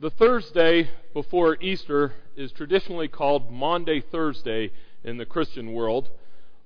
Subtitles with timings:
[0.00, 4.70] The Thursday before Easter is traditionally called Maundy Thursday
[5.04, 6.08] in the Christian world.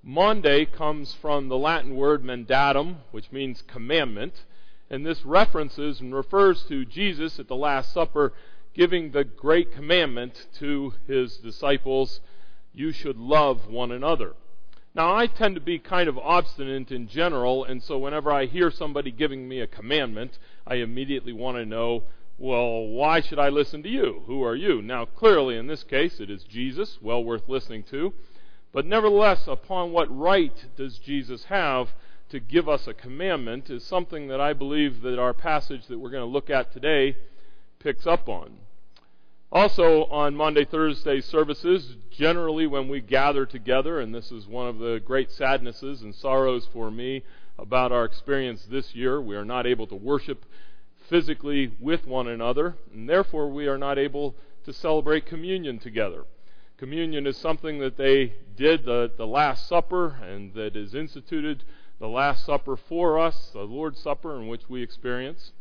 [0.04, 4.44] Maundy comes from the Latin word mandatum, which means commandment,
[4.88, 8.34] and this references and refers to Jesus at the Last Supper
[8.72, 12.20] giving the great commandment to his disciples
[12.72, 14.34] you should love one another.
[14.94, 18.70] Now, I tend to be kind of obstinate in general, and so whenever I hear
[18.70, 22.04] somebody giving me a commandment, I immediately want to know,
[22.38, 24.22] well, why should I listen to you?
[24.26, 24.82] Who are you?
[24.82, 28.12] Now, clearly, in this case, it is Jesus, well worth listening to.
[28.72, 31.94] But nevertheless, upon what right does Jesus have
[32.30, 36.10] to give us a commandment is something that I believe that our passage that we're
[36.10, 37.16] going to look at today
[37.78, 38.58] picks up on.
[39.52, 44.80] Also, on Maundy, Thursday services, generally when we gather together, and this is one of
[44.80, 47.22] the great sadnesses and sorrows for me
[47.56, 50.44] about our experience this year, we are not able to worship
[51.08, 56.24] physically with one another, and therefore we are not able to celebrate communion together.
[56.76, 61.64] Communion is something that they did the, the Last Supper and that is instituted
[62.00, 65.52] the Last Supper for us, the Lord's Supper in which we experience.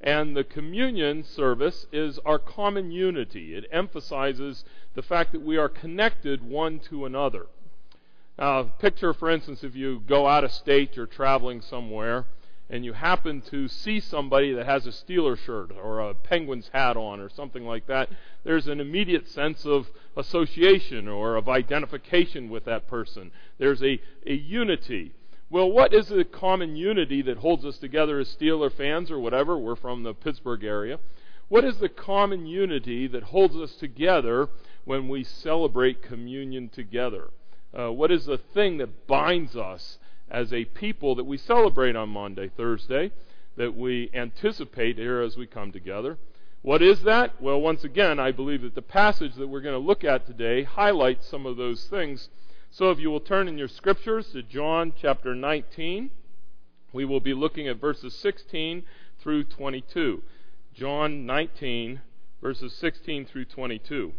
[0.00, 3.54] And the communion service is our common unity.
[3.54, 7.46] It emphasizes the fact that we are connected one to another.
[8.38, 12.24] Now, picture, for instance, if you go out of state, you're traveling somewhere,
[12.70, 16.96] and you happen to see somebody that has a Steeler shirt or a Penguins hat
[16.96, 18.08] on or something like that,
[18.44, 23.32] there's an immediate sense of association or of identification with that person.
[23.58, 25.12] There's a, a unity.
[25.50, 29.58] Well, what is the common unity that holds us together as Steeler fans or whatever?
[29.58, 31.00] We're from the Pittsburgh area.
[31.48, 34.48] What is the common unity that holds us together
[34.84, 37.30] when we celebrate communion together?
[37.76, 39.98] Uh, what is the thing that binds us
[40.30, 43.10] as a people that we celebrate on Maundy, Thursday,
[43.56, 46.18] that we anticipate here as we come together?
[46.62, 47.40] What is that?
[47.40, 50.62] Well, once again, I believe that the passage that we're going to look at today
[50.62, 52.28] highlights some of those things
[52.72, 56.10] so if you will turn in your scriptures to John chapter 19,
[56.92, 58.84] we will be looking at verses 16
[59.20, 60.22] through 22.
[60.72, 62.00] John 19,
[62.40, 64.12] verses 16 through 22.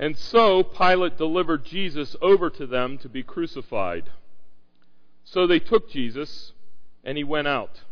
[0.00, 4.10] And so Pilate delivered Jesus over to them to be crucified.
[5.22, 6.52] So they took Jesus,
[7.04, 7.82] and he went out,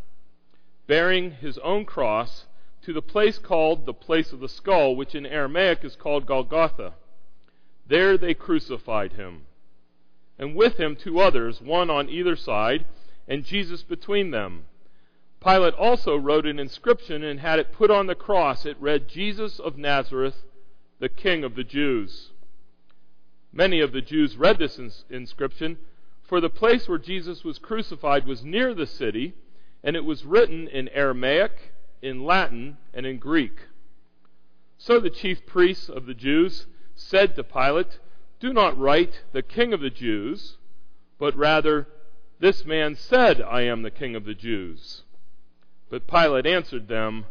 [0.89, 2.47] bearing his own cross,
[2.83, 6.95] to the place called the place of the skull, which in Aramaic is called Golgotha
[7.89, 9.47] there they crucified him,
[10.39, 12.85] and with him two others, one on either side,
[13.27, 14.65] and Jesus between them.
[15.43, 18.67] Pilate also wrote an inscription and had it put on the cross.
[18.67, 20.45] It read, Jesus of Nazareth,
[21.01, 22.31] the King of the Jews.
[23.53, 25.79] Many of the Jews read this ins- inscription,
[26.23, 29.35] for the place where Jesus was crucified was near the city,
[29.83, 31.73] and it was written in Aramaic,
[32.03, 33.67] in Latin, and in Greek.
[34.77, 37.99] So the chief priests of the Jews said to Pilate,
[38.41, 40.59] Do not write the King of the Jews,
[41.19, 41.89] but rather,
[42.41, 45.03] This man said, I am the King of the Jews.
[45.91, 47.27] But Pilate answered them,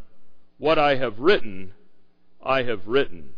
[0.58, 1.74] What I have written,
[2.44, 3.36] I have written.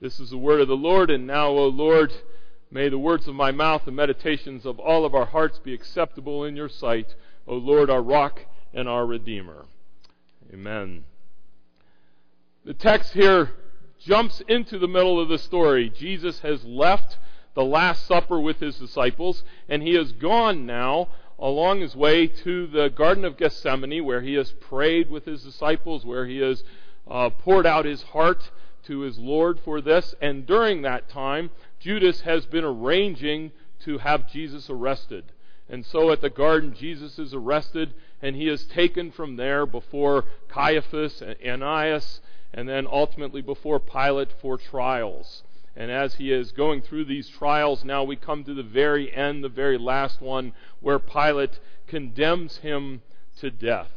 [0.00, 2.12] This is the word of the Lord, and now, O Lord,
[2.70, 6.44] may the words of my mouth and meditations of all of our hearts be acceptable
[6.44, 7.16] in your sight,
[7.48, 9.66] O Lord, our rock and our Redeemer.
[10.54, 11.02] Amen.
[12.64, 13.50] The text here
[13.98, 15.90] jumps into the middle of the story.
[15.90, 17.18] Jesus has left
[17.54, 21.08] the Last Supper with his disciples, and he has gone now
[21.40, 26.04] along his way to the Garden of Gethsemane, where he has prayed with his disciples,
[26.04, 26.62] where he has
[27.10, 28.48] uh, poured out his heart
[28.88, 30.14] to his Lord for this.
[30.20, 33.52] And during that time, Judas has been arranging
[33.84, 35.32] to have Jesus arrested.
[35.68, 40.24] And so at the garden, Jesus is arrested, and he is taken from there before
[40.48, 42.20] Caiaphas and Ananias
[42.52, 45.42] and then ultimately before Pilate for trials.
[45.76, 49.44] And as he is going through these trials, now we come to the very end,
[49.44, 53.02] the very last one, where Pilate condemns him
[53.38, 53.90] to death.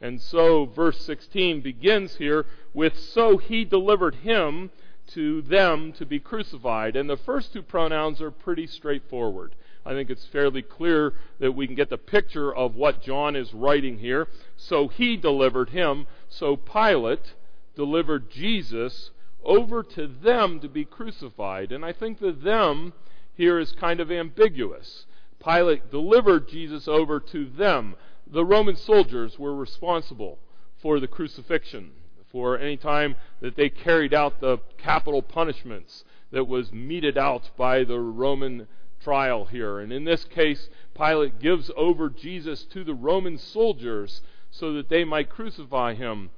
[0.00, 4.70] And so verse 16 begins here with, So he delivered him
[5.08, 6.94] to them to be crucified.
[6.94, 9.54] And the first two pronouns are pretty straightforward.
[9.84, 13.54] I think it's fairly clear that we can get the picture of what John is
[13.54, 14.28] writing here.
[14.56, 16.06] So he delivered him.
[16.28, 17.34] So Pilate
[17.74, 19.10] delivered Jesus
[19.42, 21.72] over to them to be crucified.
[21.72, 22.92] And I think the them
[23.34, 25.06] here is kind of ambiguous.
[25.42, 27.94] Pilate delivered Jesus over to them.
[28.30, 30.38] The Roman soldiers were responsible
[30.82, 31.92] for the crucifixion,
[32.30, 37.84] for any time that they carried out the capital punishments that was meted out by
[37.84, 38.68] the Roman
[39.00, 39.80] trial here.
[39.80, 44.20] And in this case, Pilate gives over Jesus to the Roman soldiers
[44.50, 46.28] so that they might crucify him.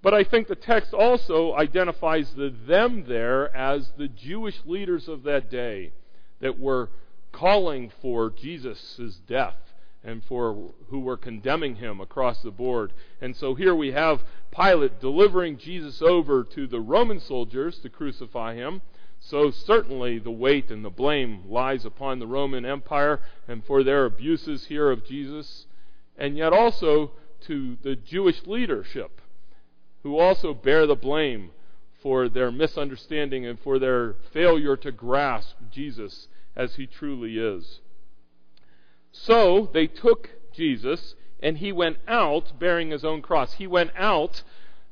[0.00, 5.24] But I think the text also identifies the them there as the Jewish leaders of
[5.24, 5.92] that day
[6.40, 6.88] that were
[7.30, 9.65] calling for Jesus' death
[10.06, 12.92] and for who were condemning him across the board.
[13.20, 14.22] And so here we have
[14.54, 18.82] Pilate delivering Jesus over to the Roman soldiers to crucify him.
[19.18, 24.04] So certainly the weight and the blame lies upon the Roman Empire and for their
[24.04, 25.66] abuses here of Jesus,
[26.16, 27.10] and yet also
[27.40, 29.20] to the Jewish leadership,
[30.04, 31.50] who also bear the blame
[32.00, 37.80] for their misunderstanding and for their failure to grasp Jesus as he truly is.
[39.22, 43.54] So they took Jesus, and he went out bearing his own cross.
[43.54, 44.42] He went out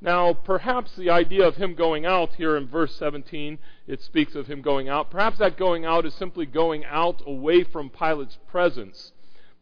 [0.05, 4.49] now, perhaps the idea of him going out here in verse 17, it speaks of
[4.49, 5.11] him going out.
[5.11, 9.13] Perhaps that going out is simply going out away from Pilate's presence.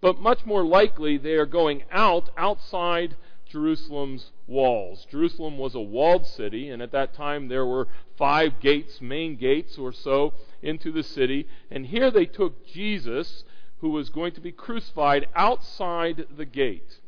[0.01, 3.15] But much more likely, they are going out outside
[3.47, 5.07] Jerusalem's walls.
[5.09, 7.87] Jerusalem was a walled city, and at that time there were
[8.17, 11.47] five gates, main gates or so, into the city.
[11.71, 13.45] And here they took Jesus,
[13.83, 17.01] who was going to be crucified, outside the gate.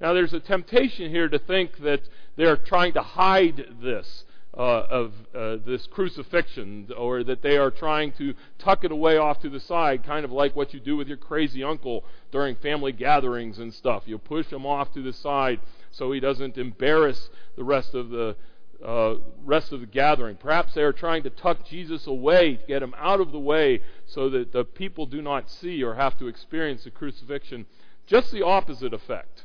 [0.00, 2.00] Now, there's a temptation here to think that
[2.36, 4.24] they're trying to hide this.
[4.54, 9.40] Uh, of uh, this crucifixion, or that they are trying to tuck it away off
[9.40, 12.92] to the side, kind of like what you do with your crazy uncle during family
[12.92, 14.02] gatherings and stuff.
[14.04, 15.58] You push him off to the side
[15.90, 18.36] so he doesn't embarrass the rest of the
[18.84, 19.14] uh,
[19.44, 20.36] rest of the gathering.
[20.36, 23.80] Perhaps they are trying to tuck Jesus away, to get him out of the way,
[24.12, 27.66] so that the people do not see or have to experience the crucifixion.
[28.06, 29.44] Just the opposite effect.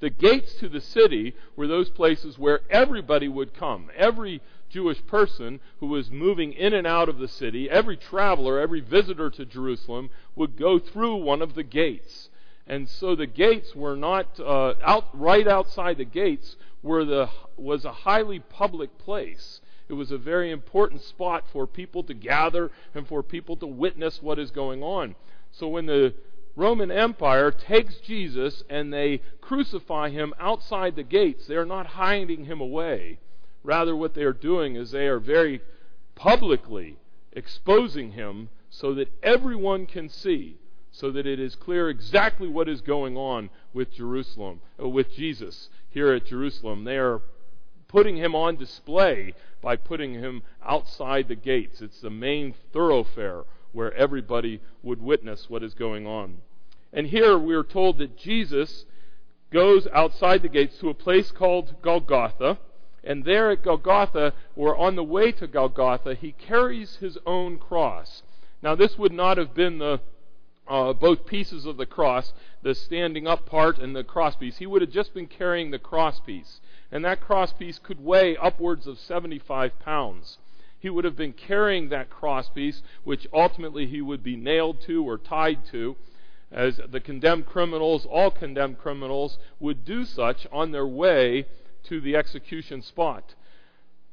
[0.00, 3.90] The gates to the city were those places where everybody would come.
[3.96, 8.80] Every Jewish person who was moving in and out of the city, every traveler, every
[8.80, 12.28] visitor to Jerusalem would go through one of the gates.
[12.66, 17.84] And so the gates were not uh, out right outside the gates were the was
[17.84, 19.60] a highly public place.
[19.88, 24.22] It was a very important spot for people to gather and for people to witness
[24.22, 25.14] what is going on.
[25.52, 26.14] So when the
[26.56, 31.46] Roman Empire takes Jesus and they crucify him outside the gates.
[31.46, 33.18] They're not hiding him away.
[33.62, 35.60] Rather, what they are doing is they are very
[36.14, 36.98] publicly
[37.32, 40.58] exposing him so that everyone can see,
[40.92, 45.70] so that it is clear exactly what is going on with Jerusalem, uh, with Jesus
[45.90, 46.84] here at Jerusalem.
[46.84, 47.22] They are
[47.94, 49.32] putting him on display
[49.62, 51.80] by putting him outside the gates.
[51.80, 56.38] It's the main thoroughfare where everybody would witness what is going on.
[56.92, 58.84] And here we are told that Jesus
[59.52, 62.58] goes outside the gates to a place called Golgotha.
[63.04, 68.24] And there at Golgotha, or on the way to Golgotha, he carries his own cross.
[68.60, 70.00] Now, this would not have been the
[70.68, 72.32] uh, both pieces of the cross,
[72.62, 74.58] the standing up part and the cross piece.
[74.58, 76.60] He would have just been carrying the cross piece.
[76.90, 80.38] And that cross piece could weigh upwards of 75 pounds
[80.84, 85.16] he would have been carrying that crosspiece, which ultimately he would be nailed to or
[85.16, 85.96] tied to,
[86.52, 91.46] as the condemned criminals, all condemned criminals, would do such on their way
[91.84, 93.34] to the execution spot.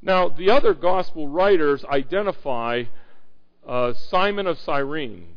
[0.02, 2.86] Now, the other gospel writers identify
[3.68, 5.28] uh, Simon of Cyrene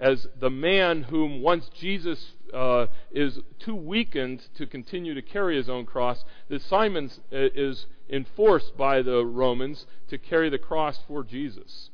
[0.00, 5.68] as the man whom once Jesus uh, is too weakened to continue to carry his
[5.68, 11.22] own cross, that Simon uh, is enforced by the Romans to carry the cross for
[11.22, 11.90] Jesus.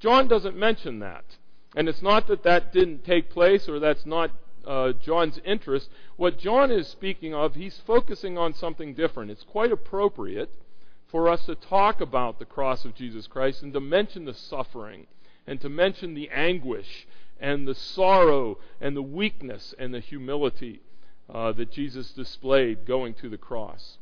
[0.00, 1.24] John doesn't mention that.
[1.76, 4.30] And it's not that that didn't take place or that's not
[4.66, 5.88] uh, John's interest.
[6.16, 9.30] What John is speaking of, he's focusing on something different.
[9.30, 10.50] It's quite appropriate
[11.08, 15.06] for us to talk about the cross of Jesus Christ and to mention the suffering
[15.46, 17.06] and to mention the anguish
[17.40, 20.80] and the sorrow and the weakness and the humility
[21.32, 23.98] uh, that Jesus displayed going to the cross.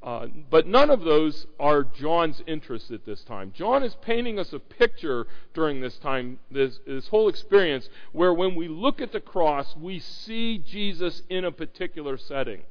[0.00, 3.52] Uh, but none of those are John's interest at this time.
[3.54, 8.54] John is painting us a picture during this time, this, this whole experience, where when
[8.54, 12.62] we look at the cross, we see Jesus in a particular setting.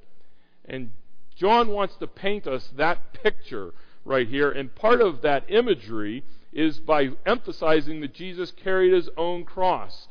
[0.63, 0.91] And
[1.35, 3.73] John wants to paint us that picture
[4.05, 4.49] right here.
[4.49, 10.07] And part of that imagery is by emphasizing that Jesus carried his own cross.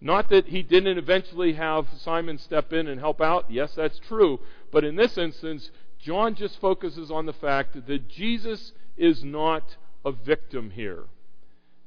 [0.00, 3.50] Not that he didn't eventually have Simon step in and help out.
[3.50, 4.40] Yes, that's true.
[4.70, 10.12] But in this instance, John just focuses on the fact that Jesus is not a
[10.12, 11.04] victim here.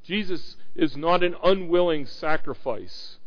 [0.03, 3.17] Jesus is not an unwilling sacrifice.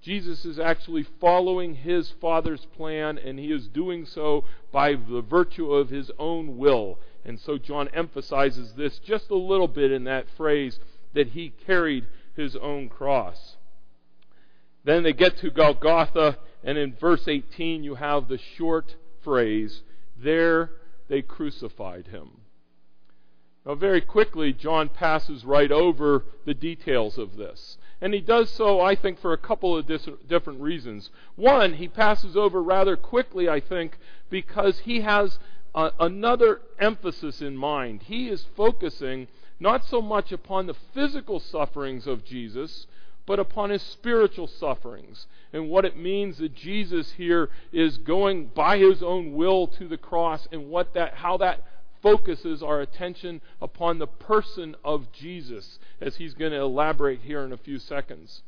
[0.00, 5.72] Jesus is actually following his Father's plan, and he is doing so by the virtue
[5.72, 6.98] of his own will.
[7.24, 10.78] And so John emphasizes this just a little bit in that phrase
[11.12, 13.56] that he carried his own cross.
[14.84, 19.82] Then they get to Golgotha, and in verse 18 you have the short phrase,
[20.16, 20.70] There
[21.08, 22.40] they crucified him.
[23.66, 27.76] Now, very quickly, John passes right over the details of this.
[28.00, 31.10] And he does so, I think, for a couple of dis- different reasons.
[31.36, 33.98] One, he passes over rather quickly, I think,
[34.30, 35.38] because he has
[35.74, 38.02] another emphasis in mind.
[38.02, 42.86] He is focusing not so much upon the physical sufferings of Jesus,
[43.26, 48.78] but upon his spiritual sufferings and what it means that Jesus here is going by
[48.78, 51.62] his own will to the cross and what that how that
[52.02, 57.52] focuses our attention upon the person of Jesus, as he's going to elaborate here in
[57.52, 58.42] a few seconds.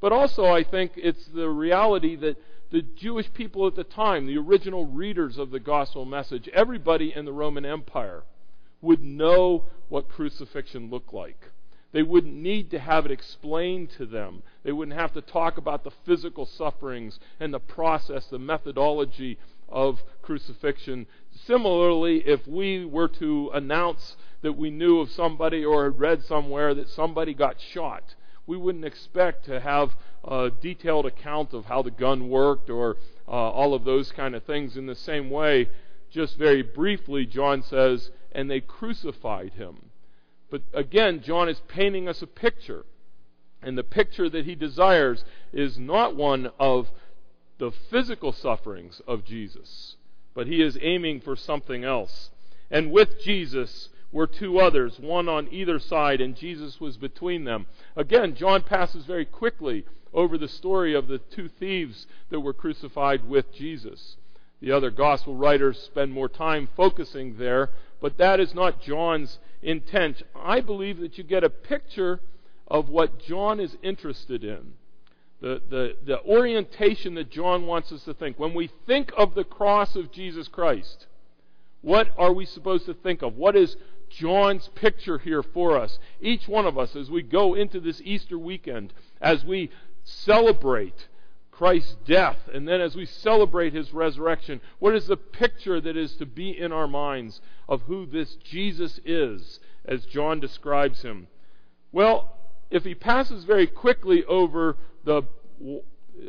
[0.00, 2.36] But also, I think it's the reality that
[2.70, 7.24] the Jewish people at the time, the original readers of the gospel message, everybody in
[7.24, 8.22] the Roman Empire,
[8.80, 11.50] would know what crucifixion looked like.
[11.92, 14.44] They wouldn't need to have it explained to them.
[14.62, 20.00] They wouldn't have to talk about the physical sufferings and the process, the methodology of
[20.22, 21.06] crucifixion.
[21.32, 26.74] Similarly, if we were to announce that we knew of somebody or had read somewhere
[26.74, 28.14] that somebody got shot,
[28.46, 32.96] we wouldn't expect to have a detailed account of how the gun worked or
[33.28, 34.76] uh, all of those kind of things.
[34.76, 35.68] In the same way,
[36.10, 39.90] just very briefly, John says, and they crucified him.
[40.50, 42.84] But again, John is painting us a picture.
[43.62, 46.90] And the picture that he desires is not one of
[47.58, 49.96] the physical sufferings of Jesus,
[50.34, 52.30] but he is aiming for something else.
[52.70, 57.66] And with Jesus were two others, one on either side, and Jesus was between them.
[57.96, 63.28] Again, John passes very quickly over the story of the two thieves that were crucified
[63.28, 64.16] with Jesus.
[64.60, 70.22] The other gospel writers spend more time focusing there, but that is not John's intent.
[70.34, 72.20] I believe that you get a picture
[72.66, 74.74] of what John is interested in
[75.40, 78.38] the, the, the orientation that John wants us to think.
[78.38, 81.06] When we think of the cross of Jesus Christ,
[81.80, 83.36] what are we supposed to think of?
[83.36, 83.76] What is
[84.10, 85.98] John's picture here for us?
[86.20, 89.70] Each one of us, as we go into this Easter weekend, as we
[90.04, 91.08] celebrate
[91.50, 96.14] Christ's death, and then as we celebrate his resurrection, what is the picture that is
[96.16, 101.28] to be in our minds of who this Jesus is, as John describes him?
[101.92, 102.36] Well,
[102.70, 105.22] if he passes very quickly over the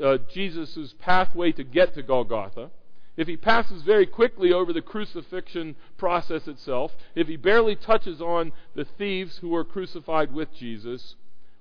[0.03, 2.71] uh, Jesus' pathway to get to Golgotha,
[3.17, 8.53] if he passes very quickly over the crucifixion process itself, if he barely touches on
[8.73, 11.15] the thieves who were crucified with Jesus,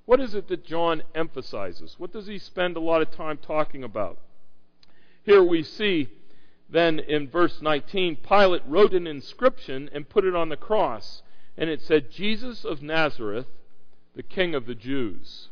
[0.05, 1.95] what is it that John emphasizes?
[1.97, 4.17] What does he spend a lot of time talking about?
[5.23, 6.09] Here we see
[6.69, 11.21] then in verse 19 Pilate wrote an inscription and put it on the cross,
[11.57, 13.47] and it said, Jesus of Nazareth,
[14.15, 15.49] the King of the Jews.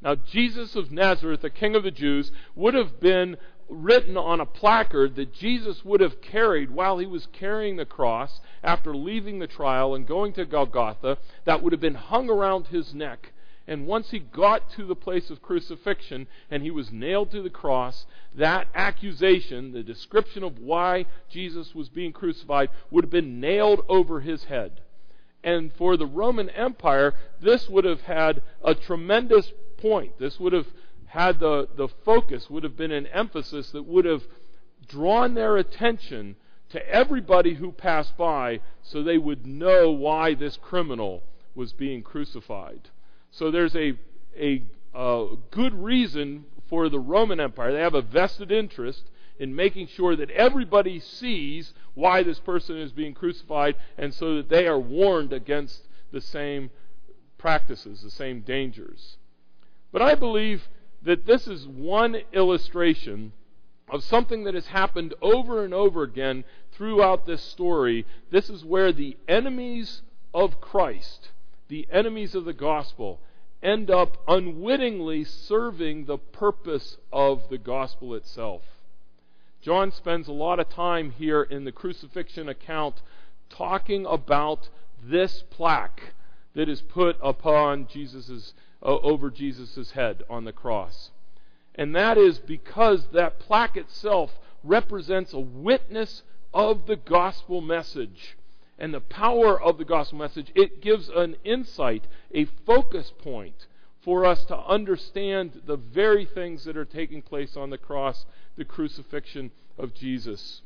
[0.00, 3.36] Now, Jesus of Nazareth, the King of the Jews, would have been
[3.68, 8.40] written on a placard that Jesus would have carried while he was carrying the cross
[8.62, 12.94] after leaving the trial and going to Golgotha, that would have been hung around his
[12.94, 13.32] neck.
[13.68, 17.50] And once he got to the place of crucifixion and he was nailed to the
[17.50, 23.84] cross, that accusation, the description of why Jesus was being crucified, would have been nailed
[23.88, 24.82] over his head.
[25.42, 30.18] And for the Roman Empire, this would have had a tremendous point.
[30.18, 30.66] This would have
[31.08, 34.22] had the, the focus, would have been an emphasis that would have
[34.88, 36.36] drawn their attention
[36.70, 41.22] to everybody who passed by so they would know why this criminal
[41.54, 42.90] was being crucified.
[43.30, 43.94] So there's a,
[44.38, 44.62] a,
[44.94, 47.72] a good reason for the Roman Empire.
[47.72, 49.04] They have a vested interest
[49.38, 54.48] in making sure that everybody sees why this person is being crucified and so that
[54.48, 55.82] they are warned against
[56.12, 56.70] the same
[57.38, 59.18] practices, the same dangers.
[59.92, 60.68] But I believe
[61.06, 63.32] that this is one illustration
[63.88, 68.04] of something that has happened over and over again throughout this story.
[68.30, 70.02] This is where the enemies
[70.34, 71.30] of Christ,
[71.68, 73.20] the enemies of the gospel,
[73.62, 78.62] end up unwittingly serving the purpose of the gospel itself.
[79.62, 83.00] John spends a lot of time here in the crucifixion account
[83.48, 84.70] talking about
[85.00, 86.14] this plaque
[86.54, 91.10] that is put upon Jesus's uh, over Jesus' head on the cross.
[91.74, 96.22] And that is because that plaque itself represents a witness
[96.54, 98.36] of the gospel message
[98.78, 100.50] and the power of the gospel message.
[100.54, 103.66] It gives an insight, a focus point
[104.02, 108.24] for us to understand the very things that are taking place on the cross,
[108.56, 110.62] the crucifixion of Jesus.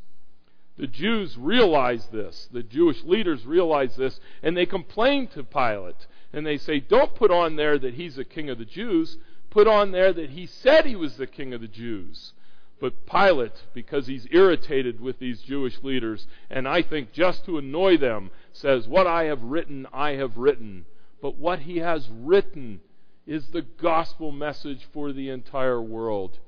[0.77, 2.49] The Jews realize this.
[2.53, 6.07] The Jewish leaders realize this, and they complain to Pilate.
[6.33, 9.19] And they say, Don't put on there that he's a king of the Jews.
[9.51, 12.33] put on there that he said he was the king of the Jews.
[12.81, 17.99] But Pilate, because he's irritated with these Jewish leaders, and I think just to annoy
[17.99, 20.87] them, says, What I have written, I have written.
[21.21, 22.81] But what he has written
[23.27, 26.39] is the gospel message for the entire world.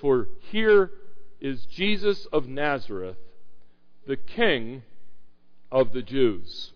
[0.00, 0.90] For here
[1.40, 3.16] is Jesus of Nazareth,
[4.06, 4.82] the King
[5.70, 6.72] of the Jews.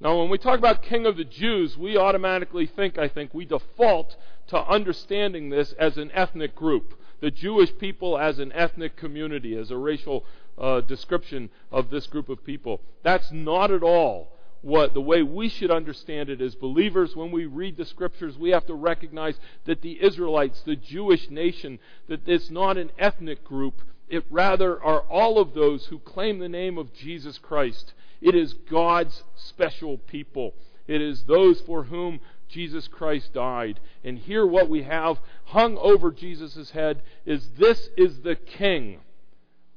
[0.00, 3.44] Now, when we talk about King of the Jews, we automatically think, I think, we
[3.44, 4.16] default
[4.46, 6.98] to understanding this as an ethnic group.
[7.20, 10.24] The Jewish people as an ethnic community, as a racial
[10.56, 12.80] uh, description of this group of people.
[13.02, 17.46] That's not at all what the way we should understand it as believers when we
[17.46, 21.78] read the scriptures we have to recognize that the Israelites the Jewish nation
[22.08, 23.80] that it's not an ethnic group
[24.10, 28.52] it rather are all of those who claim the name of Jesus Christ it is
[28.52, 30.54] God's special people
[30.86, 36.10] it is those for whom Jesus Christ died and here what we have hung over
[36.10, 39.00] Jesus' head is this is the king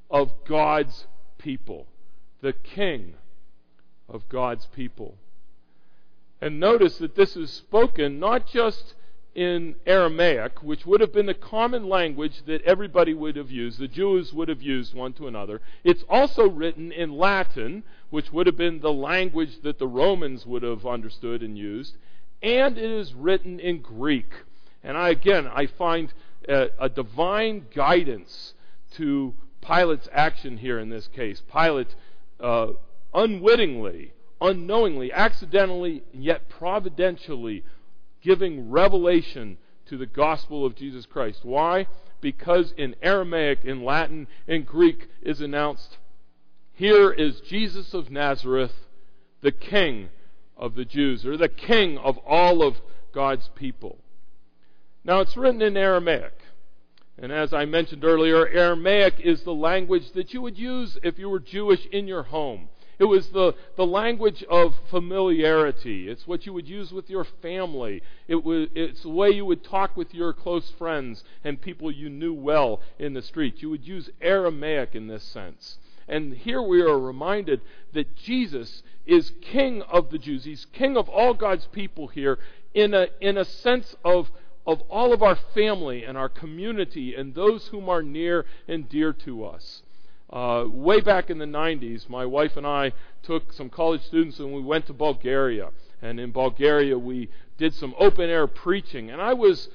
[0.10, 1.08] of God's
[1.38, 1.88] people
[2.44, 3.16] the king
[4.08, 5.16] of God's people.
[6.42, 8.96] And notice that this is spoken not just
[9.34, 13.88] in Aramaic, which would have been the common language that everybody would have used, the
[13.88, 15.62] Jews would have used one to another.
[15.84, 20.62] It's also written in Latin, which would have been the language that the Romans would
[20.62, 21.98] have understood and used.
[22.44, 24.32] And it is written in Greek.
[24.84, 26.14] And I, again, I find
[26.48, 28.54] a, a divine guidance
[28.98, 31.42] to Pilate's action here in this case.
[31.52, 31.96] Pilate
[32.40, 32.74] uh,
[33.16, 37.64] unwittingly, unknowingly, accidentally, yet providentially
[38.22, 41.40] giving revelation to the gospel of Jesus Christ.
[41.44, 41.88] Why?
[42.22, 45.98] Because in Aramaic, in Latin, in Greek is announced,
[46.74, 48.74] here is Jesus of Nazareth,
[49.42, 50.10] the King
[50.58, 52.82] of the Jews, or the King of all of
[53.14, 54.00] God's people.
[55.04, 56.34] Now it's written in Aramaic.
[57.18, 61.30] And as I mentioned earlier, Aramaic is the language that you would use if you
[61.30, 62.70] were Jewish in your home.
[63.00, 66.08] It was the, the language of familiarity.
[66.08, 68.02] It's what you would use with your family.
[68.28, 72.10] It was, it's the way you would talk with your close friends and people you
[72.10, 73.62] knew well in the street.
[73.62, 75.78] You would use Aramaic in this sense.
[76.08, 77.62] And here we are reminded
[77.94, 80.46] that Jesus is King of the Jews.
[80.46, 82.40] He's King of all God's people here
[82.74, 84.32] in a, in a sense of,
[84.66, 89.14] of all of our family and our community and those whom are near and dear
[89.14, 89.84] to us.
[90.30, 94.52] Uh, way back in the 90s, my wife and I took some college students and
[94.52, 95.70] we went to Bulgaria.
[96.02, 99.12] And in Bulgaria, we did some open air preaching.
[99.12, 99.70] And I was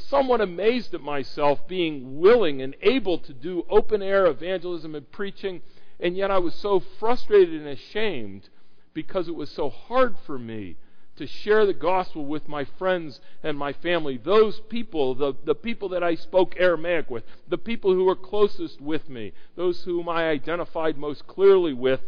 [0.00, 5.62] somewhat amazed at myself being willing and able to do open air evangelism and preaching.
[6.00, 8.48] And yet I was so frustrated and ashamed
[8.94, 10.76] because it was so hard for me
[11.16, 14.16] to share the gospel with my friends and my family.
[14.16, 18.80] Those people, the, the people that I spoke Aramaic with, the people who were closest
[18.80, 22.00] with me, those whom I identified most clearly with.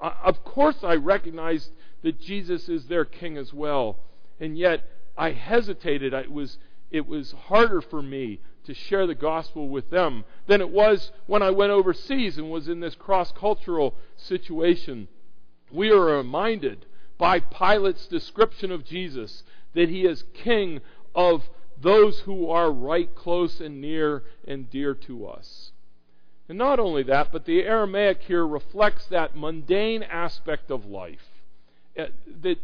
[0.00, 1.70] Uh, of course, I recognized
[2.02, 3.98] that Jesus is their king as well.
[4.40, 4.84] And yet,
[5.16, 6.14] I hesitated.
[6.14, 6.58] It was,
[6.90, 11.42] it was harder for me to share the gospel with them than it was when
[11.42, 15.08] I went overseas and was in this cross cultural situation.
[15.70, 16.86] We are reminded
[17.18, 19.42] by Pilate's description of Jesus
[19.74, 20.80] that he is king
[21.14, 21.48] of
[21.80, 25.72] those who are right close and near and dear to us.
[26.48, 31.28] And not only that, but the Aramaic here reflects that mundane aspect of life.
[31.98, 32.06] Uh,
[32.42, 32.58] that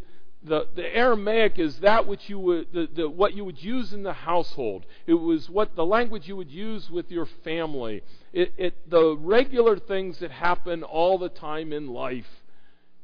[0.45, 4.03] the, the Aramaic is that which you would, the, the, what you would use in
[4.03, 4.85] the household.
[5.07, 8.03] It was what the language you would use with your family.
[8.31, 12.43] It, it, the regular things that happen all the time in life.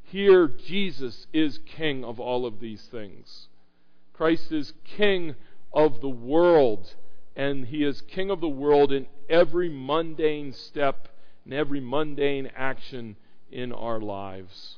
[0.03, 3.47] Here, Jesus is King of all of these things.
[4.13, 5.35] Christ is King
[5.73, 6.93] of the world,
[7.35, 11.07] and He is King of the world in every mundane step
[11.43, 13.15] and every mundane action
[13.51, 14.77] in our lives.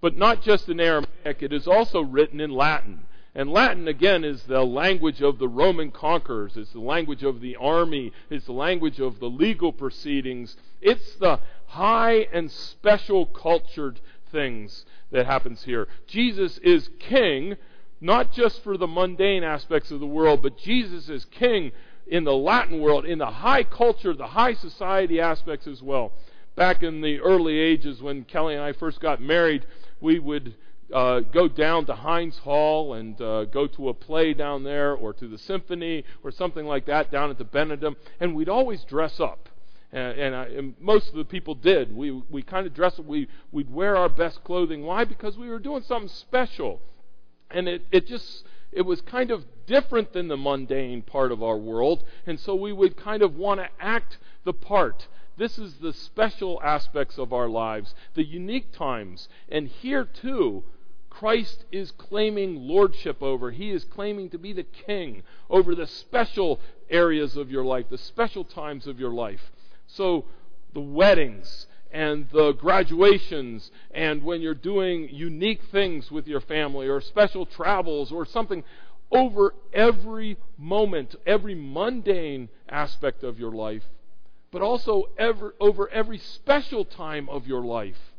[0.00, 3.00] But not just in Aramaic, it is also written in Latin.
[3.34, 6.56] And Latin, again, is the language of the Roman conquerors.
[6.56, 8.12] It's the language of the army.
[8.28, 10.56] It's the language of the legal proceedings.
[10.80, 14.00] It's the high and special cultured
[14.32, 15.86] things that happens here.
[16.06, 17.56] Jesus is king,
[18.00, 21.70] not just for the mundane aspects of the world, but Jesus is king
[22.08, 26.12] in the Latin world, in the high culture, the high society aspects as well.
[26.56, 29.64] Back in the early ages when Kelly and I first got married,
[30.00, 30.54] we would
[30.92, 35.12] uh, go down to Heinz Hall and uh, go to a play down there or
[35.14, 39.20] to the symphony or something like that down at the Benedum, and we'd always dress
[39.20, 39.48] up
[39.92, 41.94] and, and, I, and most of the people did.
[41.94, 42.98] We we kind of dress.
[42.98, 44.84] We we'd wear our best clothing.
[44.84, 45.04] Why?
[45.04, 46.80] Because we were doing something special,
[47.50, 51.56] and it it just it was kind of different than the mundane part of our
[51.56, 55.08] world, and so we would kind of want to act the part.
[55.40, 59.26] This is the special aspects of our lives, the unique times.
[59.48, 60.64] And here, too,
[61.08, 63.50] Christ is claiming lordship over.
[63.50, 67.96] He is claiming to be the king over the special areas of your life, the
[67.96, 69.50] special times of your life.
[69.86, 70.26] So,
[70.74, 77.00] the weddings and the graduations and when you're doing unique things with your family or
[77.00, 78.62] special travels or something
[79.10, 83.84] over every moment, every mundane aspect of your life,
[84.50, 88.14] but also ever, over every special time of your life.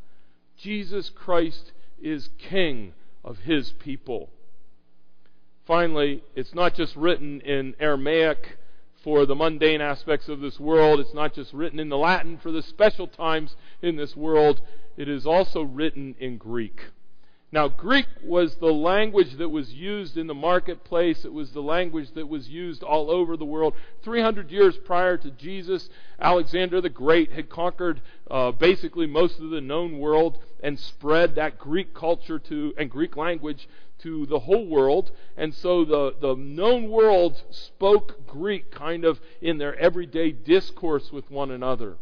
[0.58, 4.30] Jesus Christ is King of His people.
[5.66, 8.58] Finally, it's not just written in Aramaic
[9.04, 11.00] for the mundane aspects of this world.
[11.00, 14.62] It's not just written in the Latin for the special times in this world.
[14.98, 16.82] It is also written in Greek.
[17.54, 21.26] Now, Greek was the language that was used in the marketplace.
[21.26, 23.74] It was the language that was used all over the world.
[24.04, 29.60] 300 years prior to Jesus, Alexander the Great had conquered uh, basically most of the
[29.60, 33.68] known world and spread that Greek culture to and Greek language
[34.00, 35.12] to the whole world.
[35.36, 41.30] And so the, the known world spoke Greek kind of in their everyday discourse with
[41.30, 41.98] one another.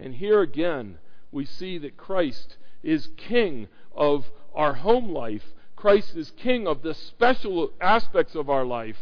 [0.00, 0.98] And here again,
[1.30, 5.44] we see that Christ is king of our home life.
[5.76, 8.98] Christ is king of the special aspects of our life.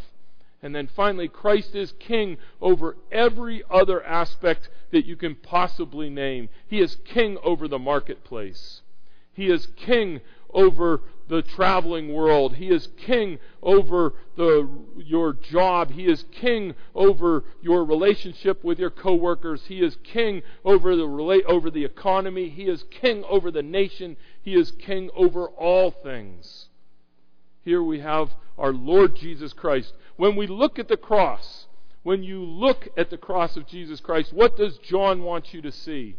[0.63, 6.49] And then finally, Christ is king over every other aspect that you can possibly name.
[6.67, 8.83] He is king over the marketplace.
[9.33, 10.21] He is king
[10.53, 12.57] over the traveling world.
[12.57, 15.93] He is king over the, your job.
[15.93, 19.63] He is king over your relationship with your coworkers.
[19.67, 22.49] He is king over the, over the economy.
[22.49, 24.17] He is king over the nation.
[24.43, 26.69] He is king over all things.
[27.63, 29.93] Here we have our Lord Jesus Christ.
[30.17, 31.67] When we look at the cross,
[32.03, 35.73] when you look at the cross of Jesus Christ, what does John want you to
[35.73, 36.17] see?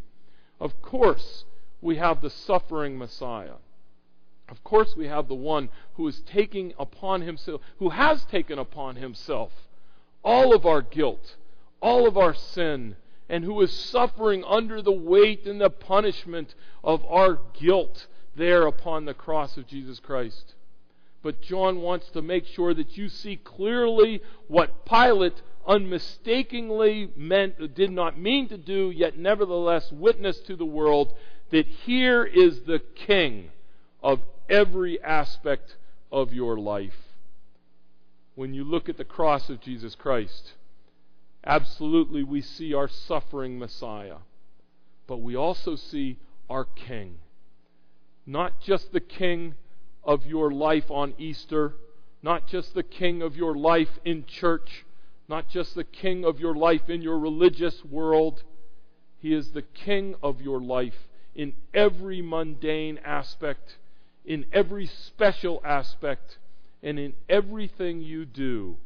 [0.60, 1.46] Of course,
[1.82, 3.56] we have the suffering Messiah.
[4.50, 8.98] Of course, we have the one who is taking upon himself, who has taken upon
[8.98, 9.52] himself
[10.24, 11.38] all of our guilt,
[11.82, 12.96] all of our sin,
[13.30, 16.54] and who is suffering under the weight and the punishment
[16.84, 20.56] of our guilt there upon the cross of Jesus Christ.
[21.24, 27.92] But John wants to make sure that you see clearly what Pilate unmistakingly meant, did
[27.92, 31.14] not mean to do, yet nevertheless witnessed to the world
[31.52, 33.52] that here is the King
[34.02, 35.78] of every aspect
[36.12, 36.98] of your life.
[38.36, 40.54] When you look at the cross of Jesus Christ,
[41.46, 44.18] absolutely we see our suffering Messiah,
[45.06, 46.18] but we also see
[46.50, 47.20] our King.
[48.26, 49.56] Not just the King
[50.04, 51.74] of your life on Easter,
[52.22, 54.86] not just the King of your life in church,
[55.28, 58.44] not just the King of your life in your religious world.
[59.20, 63.78] He is the King of your life in every mundane aspect
[64.26, 66.38] in every special aspect
[66.84, 68.78] and in everything you do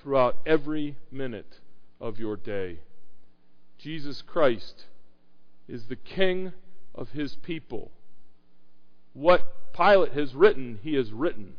[0.00, 1.60] throughout every minute
[2.00, 2.78] of your day.
[3.78, 4.84] Jesus Christ
[5.68, 6.52] is the King
[6.94, 7.90] of his people.
[9.12, 11.54] What Pilate has written, he has written.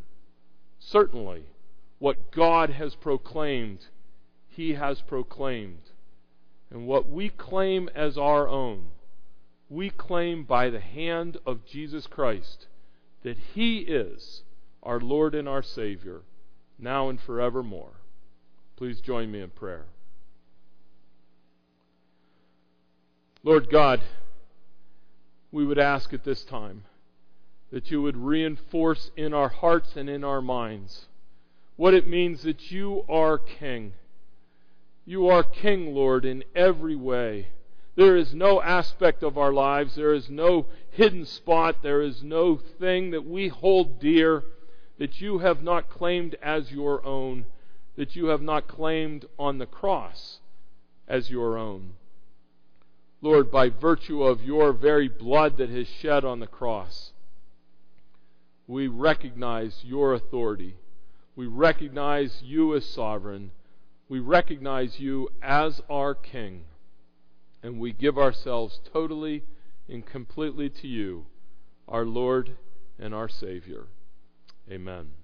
[0.79, 1.43] Certainly,
[1.99, 3.85] what God has proclaimed,
[4.49, 5.91] he has proclaimed.
[6.69, 8.87] And what we claim as our own,
[9.69, 12.67] we claim by the hand of Jesus Christ
[13.23, 14.43] that He is
[14.83, 16.21] our Lord and our Savior,
[16.79, 17.93] now and forevermore.
[18.75, 19.85] Please join me in prayer.
[23.43, 24.01] Lord God,
[25.51, 26.83] we would ask at this time
[27.71, 31.07] that you would reinforce in our hearts and in our minds
[31.77, 33.93] what it means that you are King.
[35.05, 37.47] You are King, Lord, in every way.
[37.95, 42.55] There is no aspect of our lives, there is no hidden spot, there is no
[42.55, 44.43] thing that we hold dear
[44.99, 47.45] that you have not claimed as your own,
[47.95, 50.39] that you have not claimed on the cross
[51.07, 51.93] as your own.
[53.21, 57.10] Lord, by virtue of your very blood that has shed on the cross,
[58.71, 60.77] we recognize your authority.
[61.35, 63.51] We recognize you as sovereign.
[64.07, 66.63] We recognize you as our King
[67.61, 69.43] and we give ourselves totally
[69.89, 71.25] and completely to you,
[71.85, 72.55] our Lord
[72.97, 73.87] and our Savior.
[74.71, 75.20] Amen.